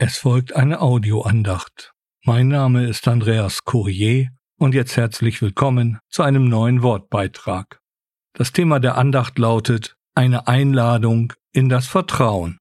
Es 0.00 0.18
folgt 0.18 0.54
eine 0.54 0.80
Audioandacht. 0.80 1.92
Mein 2.24 2.46
Name 2.46 2.86
ist 2.86 3.08
Andreas 3.08 3.64
Courier 3.64 4.28
und 4.56 4.72
jetzt 4.72 4.96
herzlich 4.96 5.42
willkommen 5.42 5.98
zu 6.08 6.22
einem 6.22 6.48
neuen 6.48 6.82
Wortbeitrag. 6.82 7.80
Das 8.32 8.52
Thema 8.52 8.78
der 8.78 8.96
Andacht 8.96 9.40
lautet 9.40 9.96
eine 10.14 10.46
Einladung 10.46 11.32
in 11.50 11.68
das 11.68 11.88
Vertrauen. 11.88 12.58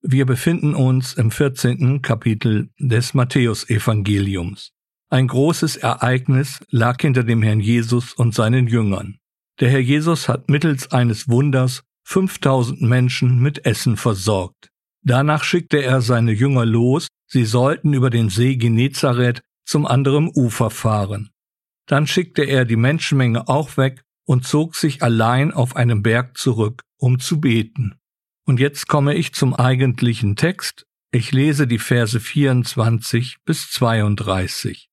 Wir 0.00 0.24
befinden 0.24 0.74
uns 0.74 1.12
im 1.12 1.30
14. 1.30 2.00
Kapitel 2.00 2.70
des 2.78 3.12
Matthäusevangeliums. 3.12 4.72
Ein 5.10 5.26
großes 5.26 5.76
Ereignis 5.76 6.60
lag 6.70 6.98
hinter 7.02 7.24
dem 7.24 7.42
Herrn 7.42 7.60
Jesus 7.60 8.14
und 8.14 8.34
seinen 8.34 8.68
Jüngern. 8.68 9.18
Der 9.60 9.68
Herr 9.68 9.80
Jesus 9.80 10.30
hat 10.30 10.48
mittels 10.48 10.92
eines 10.92 11.28
Wunders 11.28 11.82
5000 12.04 12.80
Menschen 12.80 13.38
mit 13.38 13.66
Essen 13.66 13.98
versorgt. 13.98 14.70
Danach 15.02 15.44
schickte 15.44 15.82
er 15.82 16.02
seine 16.02 16.32
Jünger 16.32 16.66
los, 16.66 17.08
sie 17.26 17.44
sollten 17.44 17.94
über 17.94 18.10
den 18.10 18.28
See 18.28 18.56
Genezareth 18.56 19.42
zum 19.64 19.86
anderen 19.86 20.30
Ufer 20.34 20.70
fahren. 20.70 21.30
Dann 21.86 22.06
schickte 22.06 22.42
er 22.42 22.64
die 22.64 22.76
Menschenmenge 22.76 23.48
auch 23.48 23.76
weg 23.76 24.02
und 24.26 24.46
zog 24.46 24.76
sich 24.76 25.02
allein 25.02 25.52
auf 25.52 25.74
einem 25.74 26.02
Berg 26.02 26.36
zurück, 26.36 26.82
um 26.98 27.18
zu 27.18 27.40
beten. 27.40 27.94
Und 28.46 28.60
jetzt 28.60 28.88
komme 28.88 29.14
ich 29.14 29.32
zum 29.32 29.54
eigentlichen 29.54 30.36
Text. 30.36 30.84
Ich 31.12 31.32
lese 31.32 31.66
die 31.66 31.78
Verse 31.78 32.20
24 32.20 33.38
bis 33.44 33.70
32. 33.70 34.88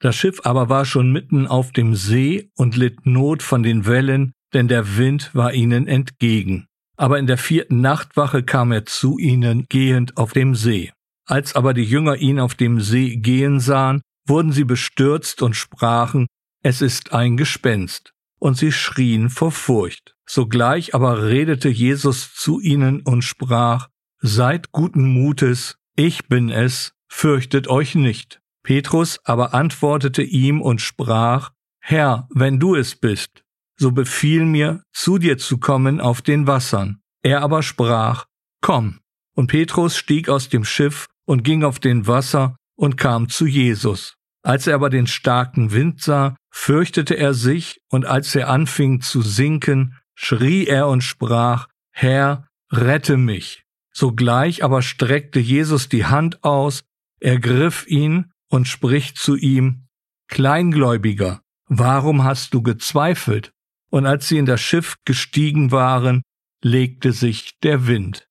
Das 0.00 0.14
Schiff 0.14 0.40
aber 0.44 0.68
war 0.68 0.84
schon 0.84 1.10
mitten 1.10 1.46
auf 1.46 1.72
dem 1.72 1.94
See 1.94 2.50
und 2.56 2.76
litt 2.76 3.06
Not 3.06 3.42
von 3.42 3.62
den 3.62 3.86
Wellen, 3.86 4.32
denn 4.52 4.68
der 4.68 4.96
Wind 4.96 5.34
war 5.34 5.54
ihnen 5.54 5.88
entgegen 5.88 6.68
aber 6.96 7.18
in 7.18 7.26
der 7.26 7.38
vierten 7.38 7.80
Nachtwache 7.80 8.42
kam 8.42 8.72
er 8.72 8.86
zu 8.86 9.18
ihnen 9.18 9.66
gehend 9.68 10.16
auf 10.16 10.32
dem 10.32 10.54
See. 10.54 10.92
Als 11.26 11.54
aber 11.54 11.74
die 11.74 11.84
Jünger 11.84 12.16
ihn 12.16 12.38
auf 12.38 12.54
dem 12.54 12.80
See 12.80 13.16
gehen 13.16 13.60
sahen, 13.60 14.02
wurden 14.26 14.52
sie 14.52 14.64
bestürzt 14.64 15.42
und 15.42 15.54
sprachen, 15.54 16.26
es 16.62 16.82
ist 16.82 17.12
ein 17.12 17.36
Gespenst, 17.36 18.12
und 18.38 18.56
sie 18.56 18.72
schrien 18.72 19.30
vor 19.30 19.52
Furcht. 19.52 20.14
Sogleich 20.28 20.94
aber 20.94 21.24
redete 21.24 21.68
Jesus 21.68 22.34
zu 22.34 22.60
ihnen 22.60 23.00
und 23.02 23.22
sprach, 23.22 23.88
Seid 24.20 24.72
guten 24.72 25.06
Mutes, 25.06 25.76
ich 25.94 26.26
bin 26.26 26.50
es, 26.50 26.92
fürchtet 27.08 27.68
euch 27.68 27.94
nicht. 27.94 28.40
Petrus 28.62 29.20
aber 29.24 29.54
antwortete 29.54 30.22
ihm 30.22 30.60
und 30.60 30.80
sprach, 30.80 31.52
Herr, 31.80 32.28
wenn 32.34 32.58
du 32.58 32.74
es 32.74 32.96
bist, 32.96 33.44
so 33.78 33.92
befiehl 33.92 34.44
mir, 34.44 34.82
zu 34.92 35.18
dir 35.18 35.38
zu 35.38 35.58
kommen 35.58 36.00
auf 36.00 36.22
den 36.22 36.46
Wassern. 36.46 37.00
Er 37.22 37.42
aber 37.42 37.62
sprach, 37.62 38.26
Komm. 38.60 39.00
Und 39.34 39.48
Petrus 39.48 39.96
stieg 39.96 40.28
aus 40.28 40.48
dem 40.48 40.64
Schiff 40.64 41.08
und 41.26 41.44
ging 41.44 41.62
auf 41.62 41.78
den 41.78 42.06
Wasser 42.06 42.56
und 42.74 42.96
kam 42.96 43.28
zu 43.28 43.46
Jesus. 43.46 44.16
Als 44.42 44.66
er 44.66 44.76
aber 44.76 44.90
den 44.90 45.06
starken 45.06 45.72
Wind 45.72 46.00
sah, 46.00 46.36
fürchtete 46.50 47.14
er 47.14 47.34
sich, 47.34 47.80
und 47.90 48.06
als 48.06 48.34
er 48.34 48.48
anfing 48.48 49.00
zu 49.00 49.20
sinken, 49.20 49.98
schrie 50.14 50.66
er 50.66 50.88
und 50.88 51.02
sprach, 51.02 51.68
Herr, 51.90 52.46
rette 52.70 53.16
mich. 53.16 53.64
Sogleich 53.92 54.62
aber 54.62 54.82
streckte 54.82 55.40
Jesus 55.40 55.88
die 55.88 56.04
Hand 56.04 56.44
aus, 56.44 56.84
ergriff 57.20 57.86
ihn 57.88 58.32
und 58.48 58.68
spricht 58.68 59.18
zu 59.18 59.36
ihm, 59.36 59.86
Kleingläubiger, 60.28 61.40
warum 61.66 62.24
hast 62.24 62.54
du 62.54 62.62
gezweifelt? 62.62 63.52
Und 63.90 64.06
als 64.06 64.28
sie 64.28 64.38
in 64.38 64.46
das 64.46 64.60
Schiff 64.60 64.96
gestiegen 65.04 65.70
waren, 65.70 66.22
legte 66.62 67.12
sich 67.12 67.58
der 67.62 67.86
Wind. 67.86 68.26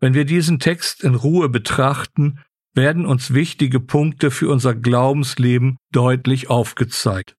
Wenn 0.00 0.14
wir 0.14 0.24
diesen 0.24 0.58
Text 0.58 1.02
in 1.02 1.14
Ruhe 1.14 1.48
betrachten, 1.48 2.40
werden 2.74 3.06
uns 3.06 3.34
wichtige 3.34 3.80
Punkte 3.80 4.30
für 4.30 4.50
unser 4.50 4.74
Glaubensleben 4.74 5.76
deutlich 5.92 6.48
aufgezeigt. 6.50 7.36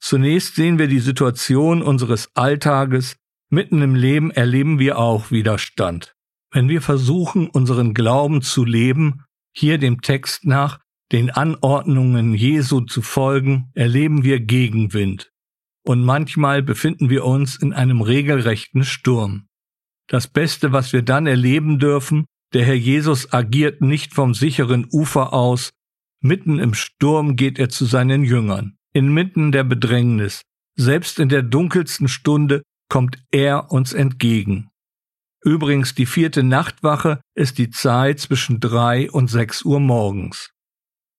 Zunächst 0.00 0.54
sehen 0.54 0.78
wir 0.78 0.86
die 0.86 1.00
Situation 1.00 1.82
unseres 1.82 2.30
Alltages, 2.34 3.16
mitten 3.50 3.82
im 3.82 3.94
Leben 3.94 4.30
erleben 4.30 4.78
wir 4.78 4.98
auch 4.98 5.30
Widerstand. 5.30 6.14
Wenn 6.52 6.68
wir 6.68 6.80
versuchen, 6.80 7.48
unseren 7.48 7.94
Glauben 7.94 8.42
zu 8.42 8.64
leben, 8.64 9.24
hier 9.52 9.78
dem 9.78 10.00
Text 10.00 10.44
nach, 10.44 10.78
den 11.10 11.30
Anordnungen 11.30 12.34
Jesu 12.34 12.82
zu 12.82 13.02
folgen, 13.02 13.70
erleben 13.74 14.22
wir 14.22 14.40
Gegenwind 14.40 15.32
und 15.88 16.04
manchmal 16.04 16.62
befinden 16.62 17.08
wir 17.08 17.24
uns 17.24 17.56
in 17.56 17.72
einem 17.72 18.02
regelrechten 18.02 18.84
Sturm. 18.84 19.48
Das 20.06 20.28
Beste, 20.28 20.70
was 20.70 20.92
wir 20.92 21.00
dann 21.00 21.26
erleben 21.26 21.78
dürfen, 21.78 22.26
der 22.52 22.66
Herr 22.66 22.74
Jesus 22.74 23.32
agiert 23.32 23.80
nicht 23.80 24.12
vom 24.12 24.34
sicheren 24.34 24.86
Ufer 24.92 25.32
aus, 25.32 25.70
mitten 26.20 26.58
im 26.58 26.74
Sturm 26.74 27.36
geht 27.36 27.58
er 27.58 27.70
zu 27.70 27.86
seinen 27.86 28.22
Jüngern, 28.22 28.76
inmitten 28.92 29.50
der 29.50 29.64
Bedrängnis, 29.64 30.42
selbst 30.76 31.18
in 31.18 31.30
der 31.30 31.42
dunkelsten 31.42 32.08
Stunde 32.08 32.62
kommt 32.90 33.16
er 33.30 33.72
uns 33.72 33.94
entgegen. 33.94 34.68
Übrigens, 35.42 35.94
die 35.94 36.04
vierte 36.04 36.42
Nachtwache 36.42 37.22
ist 37.34 37.56
die 37.56 37.70
Zeit 37.70 38.20
zwischen 38.20 38.60
drei 38.60 39.10
und 39.10 39.30
sechs 39.30 39.62
Uhr 39.62 39.80
morgens. 39.80 40.50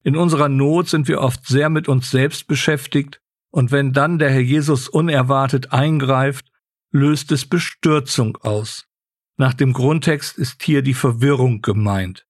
In 0.04 0.16
unserer 0.16 0.48
Not 0.48 0.90
sind 0.90 1.08
wir 1.08 1.22
oft 1.22 1.48
sehr 1.48 1.72
mit 1.72 1.88
uns 1.88 2.12
selbst 2.12 2.46
beschäftigt 2.46 3.20
und 3.52 3.72
wenn 3.72 3.94
dann 3.94 4.20
der 4.20 4.32
Herr 4.32 4.42
Jesus 4.42 4.88
unerwartet 4.88 5.72
eingreift, 5.72 6.52
löst 6.92 7.32
es 7.32 7.46
Bestürzung 7.46 8.38
aus. 8.38 8.86
Nach 9.38 9.54
dem 9.54 9.74
Grundtext 9.74 10.38
ist 10.38 10.64
hier 10.64 10.82
die 10.82 10.94
Verwirrung 10.94 11.62
gemeint. 11.62 12.26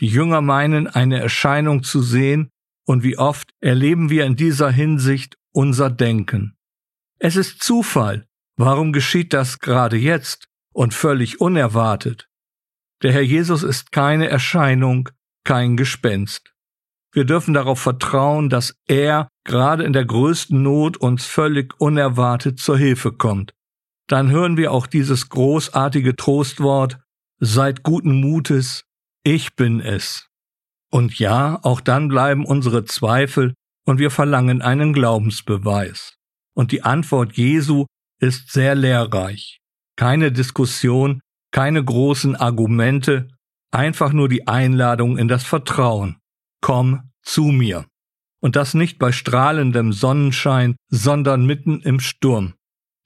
Die 0.00 0.08
Jünger 0.08 0.40
meinen, 0.40 0.86
eine 0.86 1.20
Erscheinung 1.20 1.82
zu 1.82 2.02
sehen, 2.02 2.50
und 2.84 3.02
wie 3.02 3.16
oft 3.16 3.54
erleben 3.60 4.10
wir 4.10 4.26
in 4.26 4.36
dieser 4.36 4.70
Hinsicht 4.70 5.38
unser 5.52 5.90
Denken. 5.90 6.56
Es 7.18 7.36
ist 7.36 7.62
Zufall. 7.62 8.26
Warum 8.56 8.92
geschieht 8.92 9.32
das 9.32 9.60
gerade 9.60 9.96
jetzt 9.96 10.48
und 10.72 10.92
völlig 10.92 11.40
unerwartet? 11.40 12.28
Der 13.02 13.12
Herr 13.12 13.22
Jesus 13.22 13.62
ist 13.62 13.92
keine 13.92 14.28
Erscheinung, 14.28 15.08
kein 15.44 15.76
Gespenst. 15.76 16.51
Wir 17.14 17.26
dürfen 17.26 17.52
darauf 17.52 17.78
vertrauen, 17.78 18.48
dass 18.48 18.74
er 18.86 19.28
gerade 19.44 19.84
in 19.84 19.92
der 19.92 20.06
größten 20.06 20.62
Not 20.62 20.96
uns 20.96 21.26
völlig 21.26 21.78
unerwartet 21.78 22.58
zur 22.58 22.78
Hilfe 22.78 23.12
kommt. 23.12 23.52
Dann 24.08 24.30
hören 24.30 24.56
wir 24.56 24.72
auch 24.72 24.86
dieses 24.86 25.28
großartige 25.28 26.16
Trostwort, 26.16 26.98
seid 27.38 27.82
guten 27.82 28.20
Mutes, 28.20 28.84
ich 29.24 29.54
bin 29.56 29.80
es. 29.80 30.28
Und 30.90 31.18
ja, 31.18 31.58
auch 31.62 31.80
dann 31.80 32.08
bleiben 32.08 32.46
unsere 32.46 32.84
Zweifel 32.86 33.54
und 33.86 33.98
wir 33.98 34.10
verlangen 34.10 34.62
einen 34.62 34.92
Glaubensbeweis. 34.94 36.16
Und 36.54 36.72
die 36.72 36.82
Antwort 36.82 37.34
Jesu 37.34 37.86
ist 38.20 38.52
sehr 38.52 38.74
lehrreich. 38.74 39.60
Keine 39.96 40.32
Diskussion, 40.32 41.20
keine 41.52 41.84
großen 41.84 42.36
Argumente, 42.36 43.28
einfach 43.70 44.12
nur 44.12 44.28
die 44.28 44.46
Einladung 44.46 45.18
in 45.18 45.28
das 45.28 45.44
Vertrauen 45.44 46.21
komm 46.62 47.10
zu 47.22 47.44
mir. 47.44 47.84
Und 48.40 48.56
das 48.56 48.72
nicht 48.72 48.98
bei 48.98 49.12
strahlendem 49.12 49.92
Sonnenschein, 49.92 50.76
sondern 50.88 51.44
mitten 51.44 51.80
im 51.82 52.00
Sturm. 52.00 52.54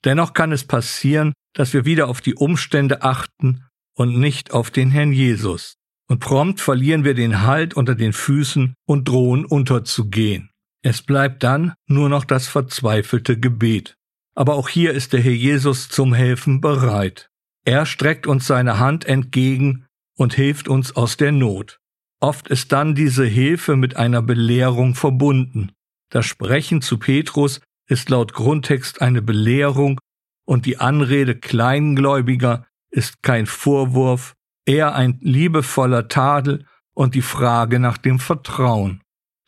Dennoch 0.05 0.33
kann 0.33 0.53
es 0.53 0.63
passieren, 0.63 1.33
dass 1.53 1.73
wir 1.73 1.83
wieder 1.83 2.07
auf 2.07 2.21
die 2.21 2.35
Umstände 2.35 3.01
achten 3.01 3.65
und 3.93 4.17
nicht 4.17 4.51
auf 4.51 4.71
den 4.71 4.89
Herrn 4.89 5.11
Jesus. 5.11 5.75
Und 6.07 6.19
prompt 6.19 6.61
verlieren 6.61 7.03
wir 7.03 7.13
den 7.13 7.41
Halt 7.41 7.73
unter 7.73 7.93
den 7.93 8.13
Füßen 8.13 8.73
und 8.87 9.07
drohen 9.09 9.43
unterzugehen. 9.43 10.51
Es 10.81 11.01
bleibt 11.01 11.43
dann 11.43 11.73
nur 11.87 12.07
noch 12.07 12.23
das 12.23 12.47
verzweifelte 12.47 13.37
Gebet. 13.37 13.97
Aber 14.35 14.53
auch 14.53 14.69
hier 14.69 14.93
ist 14.93 15.13
der 15.13 15.19
Herr 15.19 15.33
Jesus 15.33 15.89
zum 15.89 16.13
Helfen 16.13 16.61
bereit. 16.61 17.29
Er 17.65 17.85
streckt 17.85 18.27
uns 18.27 18.47
seine 18.47 18.79
Hand 18.79 19.03
entgegen 19.05 19.85
und 20.15 20.35
hilft 20.35 20.69
uns 20.69 20.95
aus 20.95 21.17
der 21.17 21.31
Not. 21.31 21.79
Oft 22.19 22.47
ist 22.47 22.71
dann 22.71 22.95
diese 22.95 23.25
Hilfe 23.25 23.75
mit 23.75 23.95
einer 23.95 24.21
Belehrung 24.21 24.95
verbunden. 24.95 25.71
Das 26.09 26.25
Sprechen 26.25 26.81
zu 26.81 26.97
Petrus 26.97 27.61
ist 27.87 28.09
laut 28.09 28.33
Grundtext 28.33 29.01
eine 29.01 29.21
Belehrung 29.21 29.99
und 30.45 30.65
die 30.65 30.79
Anrede 30.79 31.35
Kleingläubiger 31.35 32.65
ist 32.89 33.21
kein 33.21 33.45
Vorwurf, 33.45 34.33
eher 34.65 34.95
ein 34.95 35.19
liebevoller 35.21 36.07
Tadel 36.07 36.65
und 36.93 37.15
die 37.15 37.21
Frage 37.21 37.79
nach 37.79 37.97
dem 37.97 38.19
Vertrauen. 38.19 39.01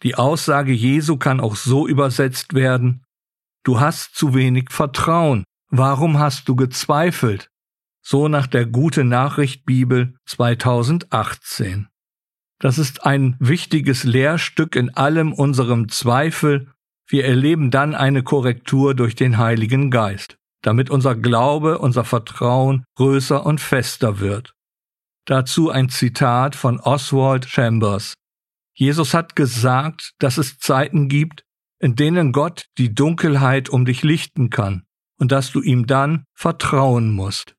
Die 0.04 0.16
Aussage 0.16 0.72
Jesu 0.72 1.18
kann 1.18 1.40
auch 1.40 1.56
so 1.56 1.88
übersetzt 1.88 2.54
werden, 2.54 3.04
Du 3.64 3.80
hast 3.80 4.16
zu 4.16 4.34
wenig 4.34 4.70
Vertrauen, 4.72 5.44
warum 5.70 6.18
hast 6.18 6.48
du 6.48 6.56
gezweifelt? 6.56 7.50
So 8.02 8.30
nach 8.30 8.48
der 8.48 8.66
Gute 8.66 9.04
Nachricht 9.04 9.66
Bibel 9.66 10.16
2018. 10.26 11.89
Das 12.60 12.78
ist 12.78 13.06
ein 13.06 13.38
wichtiges 13.40 14.04
Lehrstück 14.04 14.76
in 14.76 14.94
allem 14.96 15.32
unserem 15.34 15.88
Zweifel. 15.90 16.68
Wir 17.08 17.26
erleben 17.26 17.72
dann 17.72 17.96
eine 17.96 18.22
Korrektur 18.22 18.94
durch 18.94 19.16
den 19.16 19.38
Heiligen 19.38 19.90
Geist, 19.92 20.38
damit 20.62 20.90
unser 20.90 21.16
Glaube, 21.16 21.80
unser 21.80 22.04
Vertrauen 22.04 22.84
größer 22.96 23.46
und 23.46 23.62
fester 23.62 24.20
wird. 24.20 24.54
Dazu 25.26 25.70
ein 25.70 25.90
Zitat 25.90 26.56
von 26.56 26.80
Oswald 26.80 27.46
Chambers. 27.46 28.14
Jesus 28.74 29.14
hat 29.14 29.36
gesagt, 29.36 30.14
dass 30.20 30.38
es 30.38 30.58
Zeiten 30.58 31.08
gibt, 31.08 31.44
in 31.80 31.96
denen 31.96 32.34
Gott 32.34 32.66
die 32.78 32.94
Dunkelheit 32.94 33.70
um 33.70 33.86
dich 33.86 34.04
lichten 34.04 34.50
kann 34.50 34.84
und 35.18 35.32
dass 35.32 35.52
du 35.52 35.62
ihm 35.62 35.88
dann 35.88 36.26
vertrauen 36.34 37.12
musst. 37.12 37.56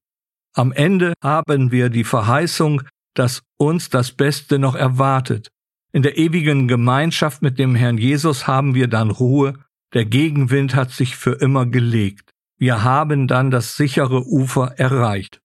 Am 0.54 0.72
Ende 0.72 1.14
haben 1.22 1.70
wir 1.70 1.88
die 1.90 2.04
Verheißung, 2.04 2.82
dass 3.14 3.42
uns 3.56 3.88
das 3.88 4.12
Beste 4.12 4.58
noch 4.58 4.74
erwartet. 4.74 5.50
In 5.92 6.02
der 6.02 6.18
ewigen 6.18 6.68
Gemeinschaft 6.68 7.42
mit 7.42 7.58
dem 7.58 7.74
Herrn 7.74 7.98
Jesus 7.98 8.46
haben 8.46 8.74
wir 8.74 8.88
dann 8.88 9.10
Ruhe, 9.10 9.54
der 9.92 10.04
Gegenwind 10.04 10.74
hat 10.74 10.90
sich 10.90 11.16
für 11.16 11.32
immer 11.32 11.66
gelegt. 11.66 12.30
Wir 12.58 12.84
haben 12.84 13.26
dann 13.26 13.50
das 13.50 13.76
sichere 13.76 14.26
Ufer 14.26 14.78
erreicht. 14.78 15.40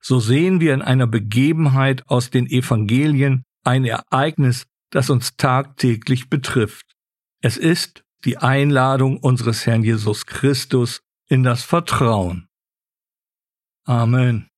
So 0.00 0.18
sehen 0.20 0.60
wir 0.60 0.74
in 0.74 0.82
einer 0.82 1.06
Begebenheit 1.06 2.08
aus 2.08 2.30
den 2.30 2.46
Evangelien 2.46 3.44
ein 3.64 3.84
Ereignis, 3.84 4.66
das 4.90 5.10
uns 5.10 5.36
tagtäglich 5.36 6.30
betrifft. 6.30 6.94
Es 7.40 7.56
ist 7.56 8.04
die 8.24 8.38
Einladung 8.38 9.18
unseres 9.18 9.66
Herrn 9.66 9.82
Jesus 9.82 10.26
Christus 10.26 11.00
in 11.28 11.42
das 11.42 11.62
Vertrauen. 11.62 12.48
Amen. 13.84 14.48